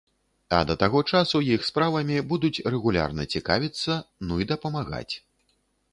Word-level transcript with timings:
А 0.59 0.61
да 0.69 0.75
таго 0.83 1.01
часу 1.17 1.41
іх 1.57 1.67
справамі 1.69 2.17
будуць 2.33 2.63
рэгулярна 2.77 3.29
цікавіцца, 3.37 4.01
ну 4.31 4.45
і 4.45 4.49
дапамагаць. 4.57 5.15